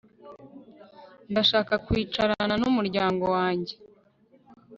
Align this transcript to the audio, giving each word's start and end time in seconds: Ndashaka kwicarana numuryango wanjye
Ndashaka 1.31 1.73
kwicarana 1.85 2.53
numuryango 2.61 3.25
wanjye 3.35 3.73